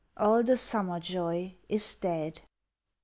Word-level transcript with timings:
All 0.17 0.41
the 0.41 0.57
summer 0.57 0.99
joy 0.99 1.57
is 1.69 1.93
dead. 1.93 2.41